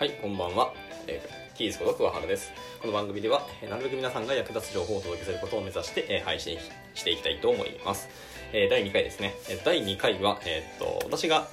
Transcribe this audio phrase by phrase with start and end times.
[0.00, 0.72] はい、こんばんは。
[1.06, 2.52] えー、キースこと桑原です。
[2.80, 6.56] この番組では、えーなるべく皆さんが役立つ情報をお届けすることを目指して、えー配信
[6.94, 8.08] していきたいと思います。
[8.54, 9.34] えー第2回ですね。
[9.50, 11.48] えー第2回は、えーっと、私が、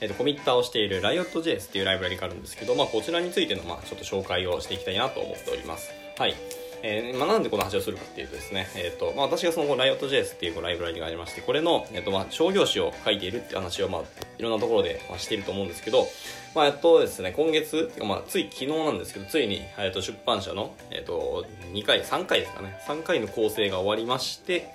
[0.00, 5.92] えーっと、コミッターをしている Riot.js っていうライブラリがあるんですけど、まあ、こちらについての、まあ、ちょっと紹介をしていきたいなと思っております。
[6.18, 6.34] はい。
[6.82, 14.02] えーまあ、なんでこの話をするかっていうとですね、えーとまあ、私がその Riot.js っていうライブラリがありましてこれの、えーとまあ、商業誌を書いているって話を、まあ、
[14.38, 16.06] いろんなところで、まあ、していると思うんですけど、
[16.54, 24.68] まあ、やっとですね今月、まあ、つい昨日なんですけどついに、えー、と出版社の、えー、と2回3回ですかね3回の構成が終わりまして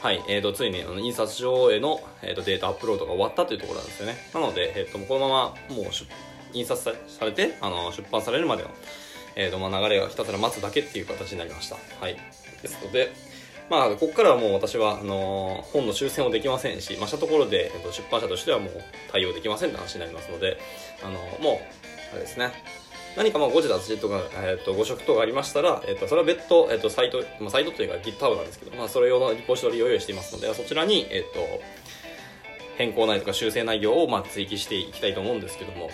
[0.00, 4.16] はい、えー、とついにあの印刷所への、えー、とデータアップロードが終わったというところなんですよね。
[4.32, 6.06] なので、えー、とこのままもう出
[6.52, 8.70] 印刷されてあの出版されるまでの
[9.36, 11.76] えーとまあ、流れをひたすら待つだけっていう形になりました。
[12.00, 12.16] はい、
[12.62, 13.12] ですので、
[13.70, 18.70] まあ、ここからはもう私はあのー本の修正もできませんし、まあ、したところで、えーと出版社としてはもう
[19.12, 20.58] 対応できませんって話になりますので、
[21.02, 21.60] あのーも
[22.12, 22.52] う、あれですね、
[23.16, 31.60] 何かまあ誤字脱字とか、えー、と誤植とかありましたら、えー、とそれは別途、えー、とサイト、まあ、サイトというか GitHub なんですけど、まあ、それ用のリポジトリを用意していますので、そちらに、えー、と
[32.76, 35.90] 変更内容とか修正内容をまあ追記していきたいと思うんですけども、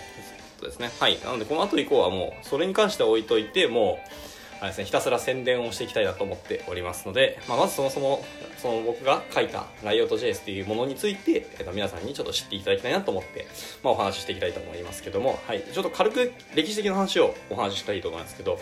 [0.65, 0.91] そうですね。
[0.99, 1.19] はい。
[1.23, 8.25] なので、この後以降はもう、それに関しては置いといて、もう、あれですね、ひたすら宣伝をしていきたいなと思っておりますので、まあ、まずそもそも、
[8.57, 13.45] その僕が書いた Riot.js っていうものについて、えっと、皆さんにちょっと知っていただきたいなと思って、
[13.83, 15.61] まあ、お話ししていきたいと思いますけども、はい。
[15.61, 18.61] ちょっと軽く歴史的な話をお話ししたいと思いますけど、はい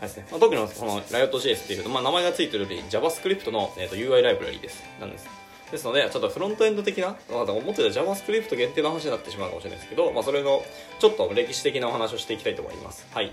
[0.00, 4.82] ですねまあ、特にこの Riot.js っていうと、まあ、名前がついてるより JavaScript の、えっと UI ライブラリです。
[5.00, 5.41] なんです。
[5.72, 10.62] ですので、ちょっとフロントエンド的な、まあ、思ってた JavaScript 限定の話になってしまうかもしれないですけど、まあ、それの
[11.00, 13.06] ちょっと歴史的なお話をしていきたいと思います。
[13.10, 13.32] はい。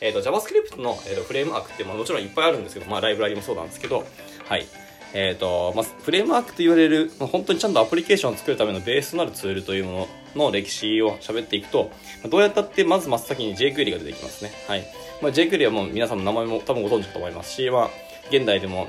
[0.00, 4.04] えっ、と、JavaScript の、えー、とフレームワークって、まあ、もちろんいっぱいあるんですけど、まあ、ライブラリもそうなんですけど、
[4.48, 4.66] はい。
[5.12, 11.90] えっ、と、まあ、フレームワークと言われる、まあ、本当にちゃんとアプリケーションを作るためのベースとなるツールというものの歴史を喋っていくと、
[12.28, 14.52] どうやったってまず真っ先に jQuery が出てきますね。
[14.68, 14.84] はい。
[15.20, 17.90] まあ、jQuery はもう皆さんの名前も多分ご存知だと思いますし、まあ、
[18.30, 18.88] 現代でも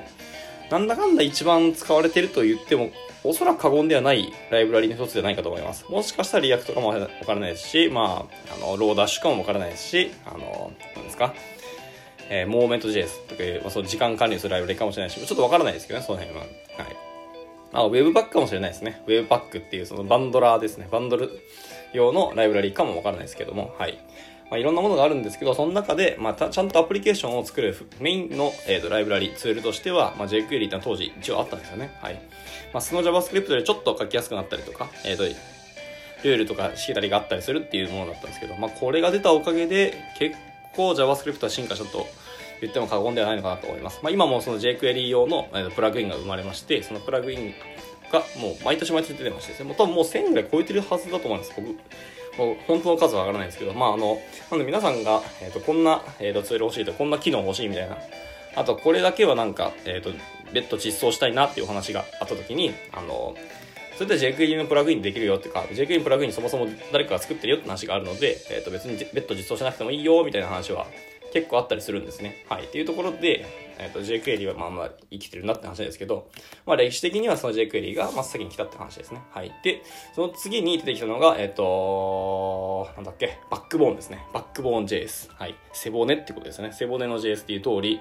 [0.69, 2.91] なんだかんだ一番使われてると言っても、
[3.23, 5.85] おそらく過言ではないライブラリの一つじゃないかと思います。
[5.89, 11.33] もしかしたら React かもわからないですし、まあ、あの、 Lodash かもわからないですし、あの、なんですか、
[12.29, 16.41] えー、モーメント JS とかいう、まあ、そう時間管理するライブラリかもしれないし、ちょっとわからないですけどね、その辺は。
[16.41, 16.49] はい。
[17.73, 19.01] あ、ウェブバックかもしれないですね。
[19.07, 20.87] ウェブバックっていうそのバンドラーですね。
[20.91, 21.29] バンドル
[21.93, 23.97] 用のライブラリかもわからないですけども、はい。
[24.53, 31.97] まあ、いろんなものがあるんですけど、その中で、まあ、たちゃんとアプリケーションを作るメインの、えー、とライブラリ、ツールとしては、まあ、jQuery ってのは当時一応あったんですよね。
[32.03, 32.21] はい。
[32.71, 40.35] まあ、その JavaScript でちょっと書きやすくなったりとか、えっ、と、ルールとかしきたりがあったりするっていうものだったんですけど、まあ、これが出たおかげで、結
[40.75, 42.05] 構 JavaScript は進化したと
[42.61, 44.01] 言っても過言ではないのかなと思います。
[44.03, 47.55] まあ、今もその jQuery 用の、えーとプラグインが生まれまして、そのプラグイン
[48.11, 51.53] がもう毎年毎年出てましてですね、もう多分もう1000ぐらい超えてるはずだと思うんです。
[52.37, 57.97] もう本当の数は上がらないんですけど、まああの、なんで皆さんが、えっ、と、こんな、えー、とツール欲しいと、こんな機能欲しいみたいな、
[58.55, 60.11] あとこれだけはなんか、えっ、と、
[60.51, 63.35] 別途実装したいなっていうお話があった時に、あの、
[63.97, 70.87] それで jQuery のプラグインできるよっていうか、jQuery のプラグインそもそも誰かが作ってるよって話があるので、えっ、と別に別途実装しなくてもいいよみたいな話は
[71.33, 72.45] 結構あったりするんですね。
[72.47, 72.65] はい。
[72.65, 73.43] っていうところで、
[73.79, 76.29] えっ、と jQuery はまあまあ生きてるなって話ですけど、
[76.67, 79.23] まあ歴史的にはその jQuery が真っ先に来たって話ですね。
[79.31, 79.51] はい。
[79.63, 79.81] で、
[80.13, 84.23] その次に出てきたのが、えっ、となんだっけ、バックボーンですね。
[84.31, 85.33] バックボーン JS。
[85.33, 85.55] はい。
[85.73, 86.71] 背骨ってことですね。
[86.71, 87.99] 背骨の JS っていう通り、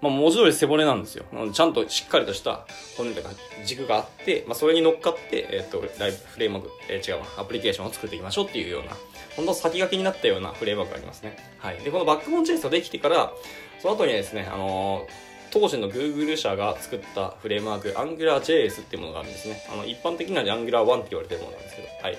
[0.00, 1.24] まあ、文字通り背骨なんですよ。
[1.52, 2.66] ちゃんとしっかりとした
[2.96, 3.30] 骨とか
[3.64, 8.96] 軸があって、まあ、それに乗っかって、えっ、と、ライブ、フレームワーク、えー違うわ、アプリケーションを作っていきましょうっていうような、
[9.36, 11.36] 本当先駆けになったようなフレームワークがありますね。
[11.58, 11.78] はい。
[11.78, 13.32] で、このバックボーン JS ができてから、
[13.80, 19.64] その後にですね、あのー当時の Google 社が作ったフレームワーク AngularJS っていうものがあるんですね。
[19.72, 22.18] あの一般的には Angular1 って言われてるものなんですけど、はい。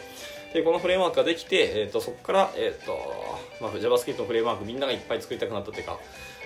[0.54, 3.00] で、このフレームワークができて、えっ、と、そこから、えっ、と、
[3.62, 5.98] まあ、JavaScript のフレームワークみんながいっぱい作りたくなったというか、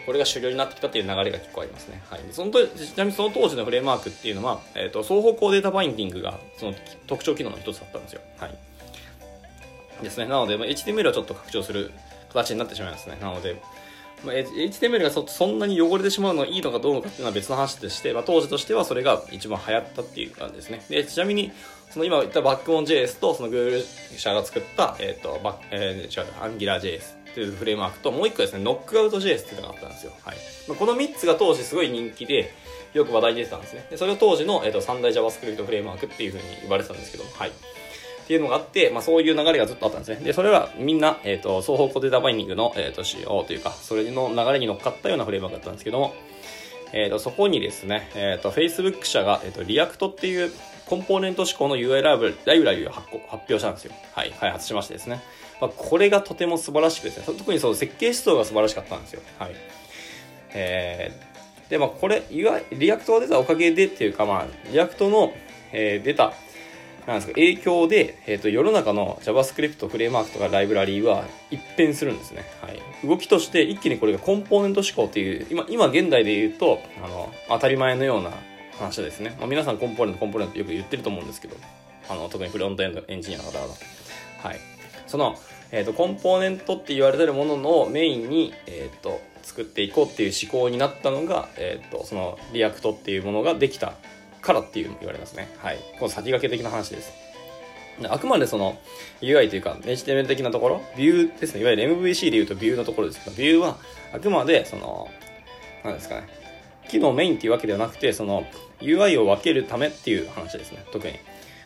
[0.06, 2.02] これが主流になってきたっていう流れが結構ありますね。
[2.10, 2.22] はい。
[2.32, 6.74] そのとちなみにその当時のフレームワークっていうのは、えっ、と、双方向データバインディングがその
[7.08, 8.22] 特徴機能の一つだったんですよ。
[8.38, 8.58] はい。
[10.04, 10.26] ですね。
[10.28, 11.92] なので、まあ、HTML はちょっと拡張する
[12.30, 13.18] 形になってしまいますね。
[13.22, 13.62] なので、
[14.24, 20.82] まあ、HTML がそそんなに汚れてしまうのがいいのかどうかっていうのは別の話でして、まあ、当時としてはそれが一番流行ったっていう感じですね。
[20.90, 21.52] で、ちなみに、
[21.90, 23.84] その今言ったバックボーン JS とその Google
[24.18, 30.14] 社が作った、えっ、と、バッえー、違う、AngularJS ていうフレームワークと、もう一個ですね、Knockout.js っていうのがあったんですよ。
[30.24, 30.38] はい。
[30.68, 32.54] まあ、この3つが当時すごい人気で、
[32.94, 33.86] よく話題に出てたんですね。
[33.90, 37.50] で、それを当時の、えー、と三大 JavaScript フレームワークっていうふうに言われてたんですけど、はい。
[37.50, 40.24] っていうのがあって、まあ、そういう流れがずっとあったんですね。
[40.24, 46.16] で、それはみんな、えっ、と、双方向データバインディングの、えっ、と、仕様というか、それの流れに乗っかったようなフレームワークだったんですけども、
[46.94, 50.52] えっ、と、そこにですね、えっ、と、Facebook 社が、えっ、と、React っていう
[50.86, 53.94] コンポーネント指向の UI ライブラリを発発表したんですよ。
[54.14, 55.22] はい、開発しましてですね。
[55.62, 59.22] まあ、これがとても素晴らしくですね特にその設計思想が素晴らしかったんですよ。
[59.40, 59.56] はい。
[60.54, 65.34] えー、でまあこれは React が出たおかげでっていうかまあ React の、
[65.72, 66.34] えー、出た
[67.08, 78.32] なんですか影響で、えーと、世の中の JavaScript フレームワークとかライブラリーは一変するんですね、はい、動きとして一気にこれがコンポーネント指向っていう今今現代で言うとあの当たり前のような
[78.80, 81.56] 話ですね、まあ、皆さんコンポーネントコンポーネントよく言ってると思うんですけど
[82.10, 83.74] あの特にフロントエンドエンジニアの方々。
[84.44, 84.75] はい。
[85.08, 85.38] その、
[85.72, 93.94] えーと、コンポーネントって言われてるもののメインに、えーと、作っていこうっていう指向になったのが、えーとその React っていうものができた
[94.46, 95.50] からっていう言われますね。
[95.58, 95.80] はい。
[96.00, 97.12] この先駆け的な話です。
[98.04, 98.78] あくまでその
[99.22, 101.62] UI というか HTML 的なところ、ビューですね。
[101.62, 103.78] いわゆる MVC で言うとビューのところですけど、ビューは
[104.14, 105.10] あくまでその、
[105.84, 106.28] なんですかね。
[106.90, 108.46] 機能メインっていうわけではなくて、その
[108.82, 110.86] UI を分けるためっていう話ですね。
[110.92, 111.14] 特に。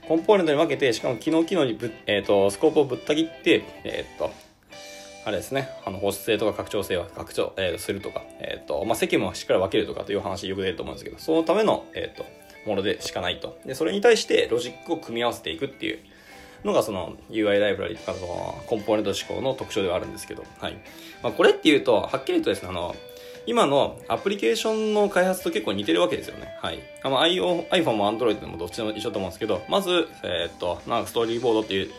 [0.09, 4.31] コンポーネントに分けて、しかも機能機能にぶ、えっ、ー、と、スコープをぶった切って、えっ、ー、と、
[5.23, 12.25] あれですね、あの保湿性とか拡張性は拡張、えー、するとか、えっ、と、まあ、積もしっかり分けるとかという話よく出ると思うんですけど、そのための、えっ、と、
[12.67, 13.59] ものでしかないと。
[13.67, 15.99] で、それに対してロジックを組み合わせていくっていう
[16.63, 20.73] のがその UI ライブラリとかのコンポーネント思考の特徴ではあるんですけど、はい。
[21.21, 22.95] まあ、これっていうと、はっきりとですね、あの、
[23.49, 26.55] 今のアプリケーションの開発と結構似てるわけですよね。
[26.61, 26.83] はい。
[27.01, 31.89] あの iPhone も Android でもどっちでも一緒と思うんですけど、まず、えー、っと、なんかストーリーボードっていう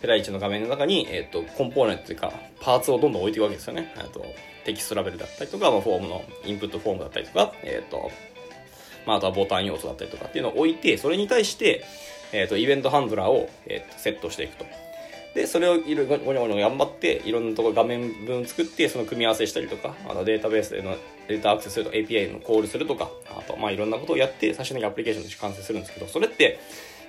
[0.00, 3.92] ペライチの画面の中に、えー、っと、コンポーネントというか、パーツをどんどん置いていくわけですよね。
[3.96, 4.24] えっと
[4.62, 8.12] テキストラベルだったりとか、まあ、フォームのインプットフォームだったりとか、えっ、と、
[9.06, 11.84] まあ、あとはボタン要素だったりとかっていうのを置いて、それに対して、
[12.32, 14.66] えっ、と、イベントハンドラーを、えー、とセットしていくと。
[15.36, 20.96] で、それをいろいろごにょごにょ頑張って、いろんなところ画面分作って、その組み合わせしたりとか、あのデータベースでの
[21.28, 26.58] データアクセスすると API のコールするとか、あと、まあいろんなことをやって、最終的にアプリケーションとして完成するんですけど、それって、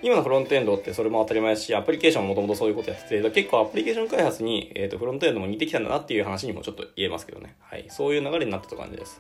[0.02, 7.56] 今のフロントエンドってそれも当たり前ですし、アプリケーションももともとそういうことやってて、結構アプリケーション開発に、えっ、ー、と、フロントエンドも似てきたんだなっていう話にもちょっと言えますけどね。
[7.62, 7.86] はい。
[7.90, 9.20] そういう流れになったと感じです。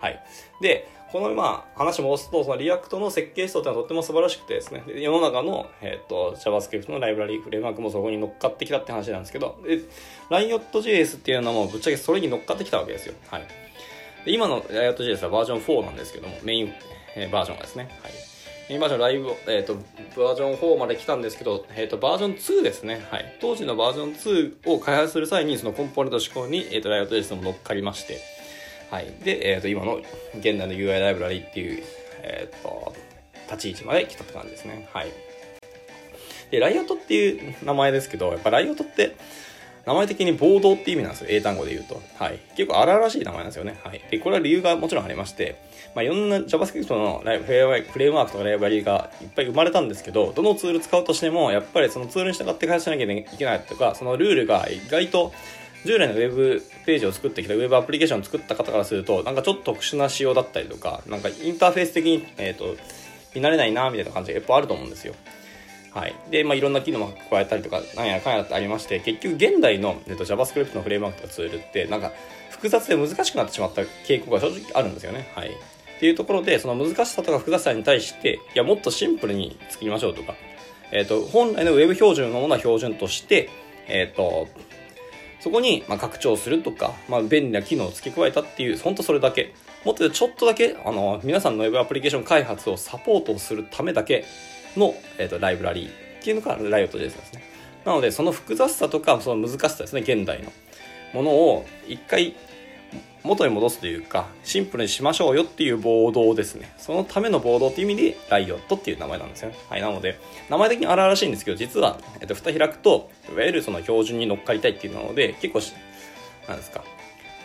[0.00, 0.20] はい。
[0.60, 9.58] で、このまあ話戻すと、その React の設計思想ってのはとっても素晴らしくてですね、世の中の、えっ、ー、と JavaScript のライブラリー、フレームワークもそこに乗っかってきたって話なんですけど、
[10.30, 13.14] Riot.js っていうのもぶっちゃけそれに乗っかってきたわけですよ。
[13.28, 13.46] はい。
[14.26, 16.72] 今の Riot.js はバージョン4なんですけども、メイン、
[17.14, 17.88] えー、バージョンがですね。
[18.02, 18.35] はい。
[18.68, 19.74] メインバージョンライブ、えっ、ー、と、
[20.20, 23.06] バージョン4まで来たんですけど、えっ、ー、と、バージョン2ですね。
[23.10, 23.36] はい。
[23.40, 28.20] 当時のバージョン2を開発する際に、そのコンポーネント思考に、えっ、ー、と、Riot.js も乗っかりまして、
[28.90, 29.06] はい。
[29.22, 29.96] で、え、ー、と、今の
[30.38, 31.84] 現代の UI ライブラリっていう、
[32.22, 32.92] えっ、と、
[33.48, 34.88] 立ち位置まで来たって感じですね。
[34.92, 35.12] はい。
[36.50, 39.14] で、ライオットっていう名前ですけど、やっぱライオットって、
[39.86, 41.28] 名前的に暴動って意味なんですよ。
[41.30, 42.02] 英単語で言うと。
[42.18, 42.40] はい。
[42.56, 43.78] 結構荒々しい名前なんですよね。
[43.84, 44.02] はい。
[44.10, 45.62] で、これは理由がもちろんありまして、
[45.94, 55.32] まあ、いろんな JavaScript のフレームワークとかライブラリがいっぱい生まれたんですけど、どのツール使うとしても、やっぱりそのツールに従って開発しなきゃいけないとか、そのルールが意外と
[55.84, 62.76] 従来のウェブページを作ってきたウェブアプリケーションを作った方からすると、なんかちょっと特殊な仕様だったりとか、なんかインターフェース的に、えっ、ー、と、
[63.36, 65.14] 見慣れないな、みたいな感じがやっぱあると思うんですよ。
[65.96, 66.14] はい。
[66.30, 72.12] で、まあ、いろんな機能も加えたりとか、なんやかんやってありまして、結局現代の、えっと、JavaScript のフレームワークとかツールって、なんか、
[72.50, 75.32] 複雑で難しくなってしまった傾向が正直あるんですよね。
[75.34, 75.48] はい。
[75.48, 80.34] っていうところで、その難しさとか複雑さに対して、いや、もっとシンプルに作りましょうとか、
[80.92, 83.48] えっ、ー、と、本来の Web 標準のものは標準として、
[83.88, 84.48] えっ、ー、と、
[85.40, 89.54] そこに、ま拡張するとか、まあ、便利な機能を付け加えたっていう、ほんとそれだけ。
[89.84, 94.24] もっとちょっとだけ、あの、皆さんの Web アプリケーション開発をサポートするためだけ
[94.78, 97.42] の、え、ー、と、ライブラリーっていうのがライオット JS ですね。
[97.84, 100.52] なので、その複雑さとか、その難しさですね、現代の
[101.12, 102.34] ものを一回
[103.22, 106.72] 元に戻すというか、シンプルにしましょうよっていうボードですね。
[106.78, 109.56] そのためのボードっていう意味で、ライオットっていう名前なんですよね。
[109.68, 110.18] はい、なので、
[110.48, 115.60] 名前的に荒々しいんですけど、実は、えっと、蓋開くと、いわゆるその標準に乗っかりたいっていうので、結構
[116.48, 116.84] なんですか、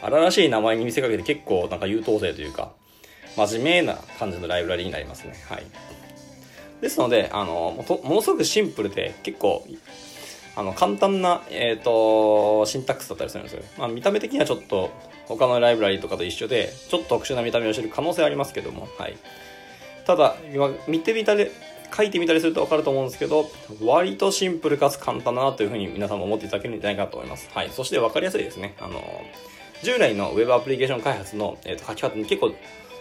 [0.01, 2.71] 荒々しい名前に見せかけて結構なんか優等生というか、
[3.35, 5.33] 真面目な感じのライブラリになりますね。
[5.49, 5.65] はい。
[6.81, 9.65] ですので、あの、ものすごくシンプルで、結構、
[10.55, 13.63] あの、簡単な、えっ、ー、と、シンタックスだったりするんですよ。
[13.77, 14.89] まあ、見た目的にはちょっと、
[15.27, 19.15] 他のライブラリとかと一緒で、ちょっと特殊な見た目をしてる可能性ありますけども、はい。
[20.05, 20.35] ただ、
[20.87, 21.49] 見てみたり、
[21.95, 23.49] 書いてみたりすると分かると思うんですけど、
[23.81, 27.49] 割とシンプルかつ簡単だなというふうに皆さんも思っていただけるんじゃないかと思います。
[27.53, 27.69] はい。
[27.69, 28.75] そして分かりやすいですね。
[28.79, 29.03] あの、
[29.83, 32.53] 従来の Web アプリケーション開発の、えー、と書き方に結構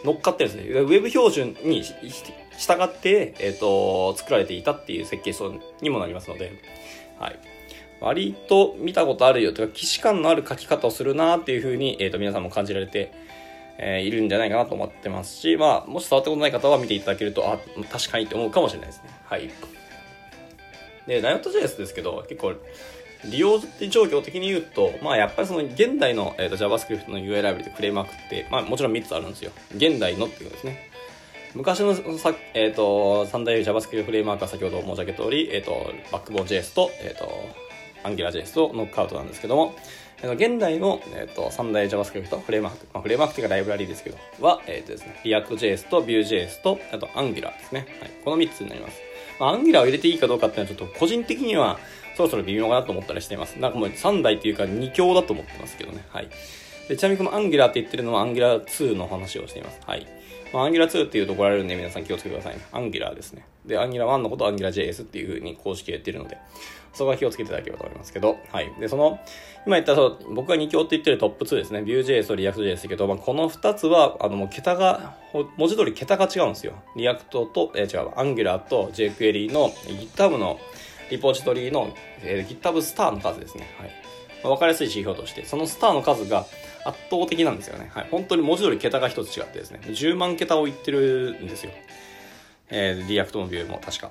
[0.04, 0.80] 乗っかってるんですね。
[0.82, 1.94] Web 標準に従
[2.82, 6.52] って、えっ、ー、と、作られていたっていう設計書にもなりますので、
[7.18, 7.38] はい。
[8.00, 13.12] 割と見たことあるよというか、既視感のある書き方をするなっていうふうに、えっ、ー、と、皆さんも感じられて、
[13.78, 17.58] えー、いるんじゃないかなと思ってますし、まあ、もし触ったことない方は見ていただけると、あ、
[17.90, 19.10] 確かにって思うかもしれないですね。
[19.24, 19.50] はい。
[21.06, 22.54] で、Riot.js ですけど、結構、
[23.24, 29.52] 利用状況的に言うと、まあ、やっぱりその現代の、えーと、JavaScript の UI ライブリでフレームワークって、まあ、もちろん3つあるんですよ。
[29.74, 30.90] 現代のっていうことですね。
[31.54, 37.28] 昔のさ、えーと、三大 JavaScript フレームワークは先ほど申し上げた通り、えーと、バックボーン JS と,、えーと、
[38.04, 39.74] AngularJS とノックアウトなんですけども、
[40.22, 47.86] えー、現代の、えー、と三大 JavaScript フレームワーク、まあ、フレームワークというかライブラリーですけど、は、えーとですね、React.js と Vue.js と、あと Angular ですね。
[48.00, 49.00] はい、この3つになります。
[49.40, 51.80] まあ、Angular を入れていいかどうかっていうのはちょっと個人的には
[52.16, 53.58] そろそろ微妙かなと思ったりしています。
[53.58, 56.04] なんかもう3台っていうか2強だと思ってますけどね。
[56.10, 56.28] はい。
[56.88, 59.80] でちなみにこの Angular って言ってるのは Angular 2の話をしています。
[59.86, 60.06] はい。
[60.52, 62.62] まあ、Angular 2っていうと怒られるんで皆さん気をつけてくださいね。
[62.72, 63.44] Angular ですね。
[63.64, 66.38] で、Angular 1のことを AngularJS っていう風に公式で言ってるので、
[66.92, 68.72] そこは気をつけていただければと思いますけど、はい。
[68.80, 69.20] で、その、
[69.66, 71.80] 今言ったそう、僕が2強って言ってるトップ2ですね。
[71.80, 75.14] Vue.js と React.js ですけど、まあ、この2つは、あの、もう桁が、
[75.56, 76.72] 文字通り桁が違うんですよ。
[76.96, 80.58] React と、えー、違う、Angular と jQuery の GitHub の
[81.10, 83.68] リポジトリの、えー、GitHub スターの数ですね。
[83.78, 83.90] はい。
[84.42, 86.46] まあ、分かりやすい指標として、そのスターの数が
[86.84, 87.90] 圧倒的なんですよね。
[87.92, 88.08] はい。
[88.10, 91.72] 本当に文字通り桁が一つ違ってですね、10万桁を言ってるんですよ。
[92.70, 94.10] えー、 React も Vue も確か。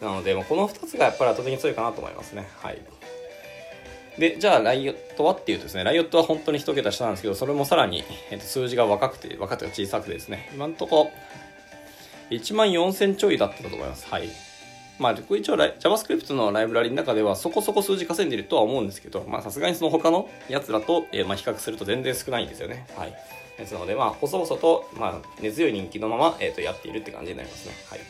[0.00, 2.48] なので、この2つがやっぱり圧倒的に強いかなと思いますね。
[2.60, 2.82] はい。
[4.18, 11.10] で、じゃあ、 Riot はっていうとですね、 Riot は本当に1桁下なんですけど、それもさらに、えー、と数字が若くて、若くて小さくてですね、今んとこ、
[12.30, 14.06] 1万4000ちょいだったと思います。
[14.10, 14.28] はい。
[15.02, 22.86] まあ、一応 JavaScript のライブラリの中ではそこそこ数字稼いでるとは思うんですけど、まあさすがにその他のやつらと、えー、まあ比較すると全然少ないんですよね。
[22.96, 23.14] はい。
[23.58, 27.74] ですので、まあ、細々と、まあ、根強い人気のまま、えっ、ー、と、やっているって感じになりますね。
[27.90, 28.00] はい。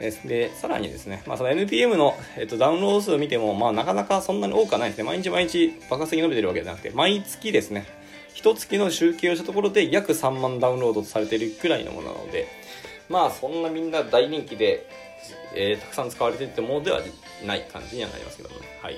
[0.00, 5.04] ででさらにですね、まあ、その NPM の、えっと、ダウンロード数を見ても、まあ、なかなかそんなに多くはないですね。
[5.04, 7.86] 毎日毎日爆発的に伸びてるわけじゃなくて、毎月ですね、
[8.34, 12.48] 一月の集計をしたところで約3万ダウンロードされているくらいのものなので、
[13.08, 14.88] まあ、そんなみんな大人気で、
[15.54, 17.00] えー、たくさん使われてるってものでは
[17.46, 18.66] ない感じにはなりますけどもね。
[18.82, 18.96] はい。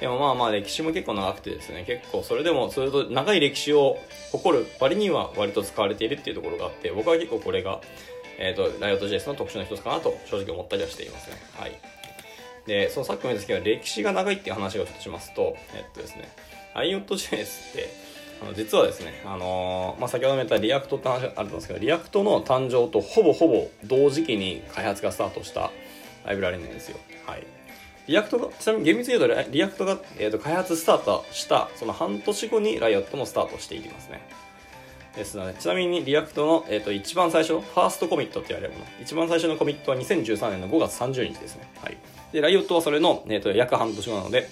[0.00, 3.98] でもまあまあ歴史も結構長くてですね、結構それでもそれと長い歴史を
[4.32, 7.80] 誇る割には割と使われているっていうところがあって、僕は結構これが、
[8.38, 11.36] えっ、ー、と、ライオット JS の特徴の一つかなと正直思ったりはしていますね。
[11.54, 11.72] はい。
[12.66, 16.30] で、そのさっきも言ったんですけど、歴史が長いっていう話をちょっとしますと、えっとですね、
[16.74, 18.09] Riot.js って、
[18.42, 25.70] あの実はですね、あのー、まあ、先ほども言った React って話あると思うんですけど、 React の誕生とほぼほぼ同時期に開発がスタートした
[26.24, 26.98] ライブラリなんですよ。
[27.26, 27.46] はい。
[28.06, 34.20] React が、ちなみに厳密に言うと、 React が、えーと、開発スタートしたその半年後に Riot もスタートしていきますね。
[35.14, 41.68] ですので、ちなみに React の、えーと、一番最初 first commit って言われるもの、一番最初のコミットは2013年の5月30日ですね。
[41.82, 41.98] はい。
[42.32, 44.48] で、ライオットはそれの、えーと、約半年後なので、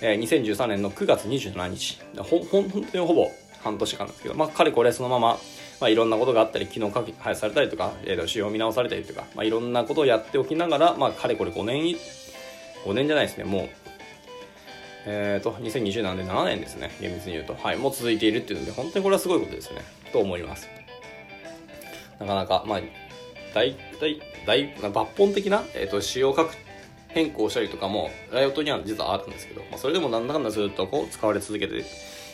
[0.00, 1.98] えー、2013年の9月27日。
[2.18, 3.30] ほ、ほ、本当にほぼ
[3.62, 5.38] 半年間ですけど、まあ、彼これそのまま、
[5.80, 11.96] まあ、いろんなことがあったり、昨日書き、配されたりとか、えー、と仕様見直されたりとか、まあ、いろんなことをやっておきながら、まあ、かれこれ5年、
[12.84, 13.68] 5年じゃないですね、もう、
[15.06, 17.54] えっ、ー、と、2020なんで7年ですね、厳密に言うと。
[17.54, 20.68] はい、もう続いているっていうので、本当にこれはすごいことですね、と思います。
[22.18, 22.80] なかなか、まあ、
[23.54, 26.56] 大体、大、抜本的な、えっ、ー、と、仕様書く
[27.16, 31.82] 変更したりとかも、ライオットには実はあるんですけど、まあ、それでもなんだかんだずっとこう使われ続けて、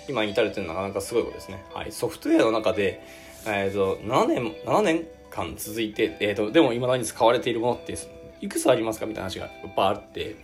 [0.08, 1.64] 今に至るというのはなかなかすごいことですね。
[1.72, 1.92] はい。
[1.92, 3.00] ソフトウェアの中で、
[3.46, 7.96] えっ、ー、と、7年、7年間続いて、えっ、ー、と、でも未だに使われているものって、
[8.40, 10.34] いくつありますかみたいな話がいっぱいあって、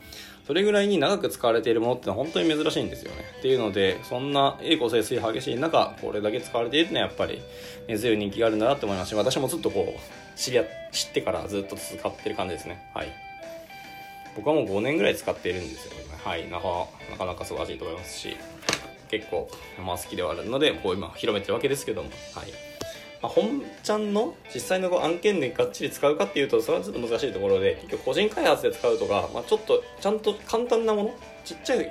[0.46, 3.24] それぐらいに長く使われているものってのは本当に珍しいんですよね。
[3.40, 7.42] っていうので、そんな栄光盛衰激しい中、これだけ使われているのはやっぱり
[7.88, 12.88] 根強い人気があるんだなって思いますし、私もずっとこう、知り合、知ってからずっと使ってる感じですね。
[12.94, 13.27] はい。
[14.36, 15.98] 僕はもう5年ぐらい使っているんですよね。
[16.24, 16.48] はい。
[16.48, 18.36] なかなかなか素晴らしいと思いますし、
[19.10, 19.48] 結構、
[19.84, 22.52] まあ好きではあるので、こう今広めてるわけですけども、はい。
[23.20, 31.90] まあ、本ちゃんの実際のこう案件でがっちり使うかっていうと、それはちょっと難しいところで、結局個人開発で使うとか、まあ、ちょっとちゃんと簡単なもの、ちっちゃい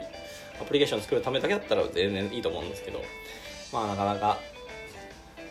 [0.62, 3.04] アプリケーション作るためだけだったら全然いいと思うんですけど、
[3.74, 4.40] まあなかなか、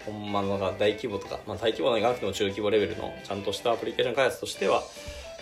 [0.07, 4.83] ほんまのが大規模とか、まあ大規模ながなくても中規模レベルのちゃんとしたアプリケーション開発としては、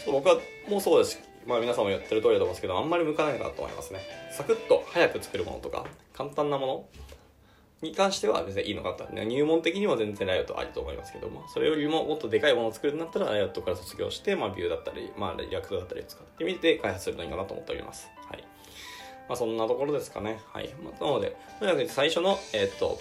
[0.07, 0.37] 僕は
[0.69, 4.01] もうそうですまあ皆さんもやってる通りだと思うんですけど、あんまり向かないかなと思いますね。
[4.33, 6.85] サクッと早く作るものとか、簡単なもの
[7.83, 9.07] に関しては別にいいのかと。
[9.13, 18.09] 入門的にも全然 Riot ありと思いますけども、それよりももっとでかいものを作るんだったら、 Riot から卒業して、まあ Vue だったり、まあ React だったりを使ってみて開発するのいいかなと思っております。
[18.29, 18.45] はい。
[19.29, 20.41] まあそんなところですかね。
[20.53, 20.69] はい。
[20.83, 22.99] まあ、なので、とにかく最初の、えー、っと、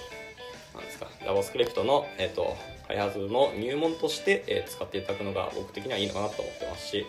[0.76, 2.56] なんですか、JavaScript の、えー、っと、
[2.88, 7.06] 開発の入門として、えー、使っていただくのが僕的にはいいのかなと思ってますし、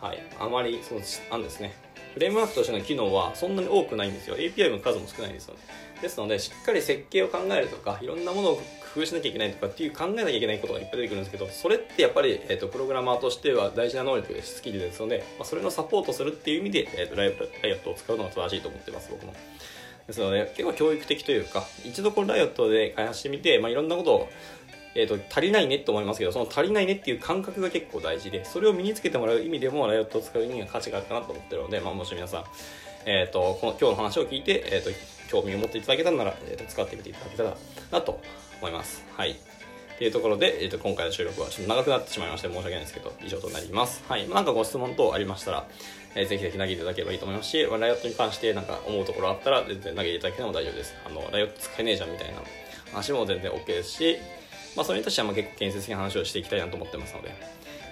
[0.00, 1.00] はい、あまりその
[1.30, 1.72] なんですね
[2.14, 4.36] フレームワークとしての機能はそんなに多くないんですよ。
[4.36, 5.60] API の数も少ないんですよね。
[6.00, 8.56] ですのでしっかり設計を考えるとかいろんなものを
[8.94, 19.34] 工夫しなきゃいけないとかっていう考えなきゃいけないことがいっぱい出てくるんですけどそれってやっぱり、えーと、プログラマーとしては大事な能力ですスキルですので、まあ、それのサポートするっていう意味で、えーと、ライライオットを使うのが正しいと思ってます僕も。
[20.06, 24.28] ですので結構教育的というか一度このライオットで開発してみて、まあ、いろんなことを
[24.96, 32.44] えーと、足りないねって思いますけどその足りないねっていう感覚が結構大事でそれを身につけてもらう意味でもライオットを使う意味が価値があるかなと思ってるので、まあ、もし皆さん、
[33.04, 34.90] えーと、この今日の話を聞いて、えーと、
[35.28, 37.56] 興味を持っていただけたなら、えー、と使ってみていただけたら
[37.92, 38.20] なと
[38.60, 39.04] 思います。
[39.16, 39.36] はい
[39.96, 44.04] っていうところで、えー、と今回の収録はちょっと長くなってしまいまして申し訳ないですけど以上となります。
[44.06, 44.28] はい。
[44.28, 45.66] なんかご質問等ありましたら、
[46.14, 50.94] えー、ぜひぜひ投げていただければいいと思いますし、まあライオットに関してなんか思うところあったら全然投げていただけても大丈夫です。
[51.06, 52.42] あの、ライオット使えねえじゃんみたいな
[52.92, 54.18] 話も全然 OK ですし、
[54.76, 57.34] まあ、それに対してはまあ結構建設的な話をしていきたいなと思ってますので、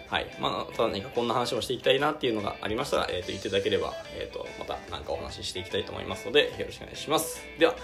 [0.08, 0.26] はい。
[0.38, 7.40] まあ、ただ何かこんな話をしていきたいなっていうのがありましたら、え、ー、と、言っていただければ、え、ー、と、また何かお話ししていきたいと思いますので、よろしくお願いします。
[7.58, 7.74] では、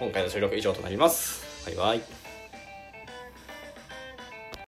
[0.00, 1.66] 今回の収録以上となります。
[1.66, 2.21] バイバイ。